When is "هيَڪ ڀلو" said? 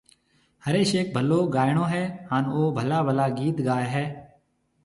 0.97-1.37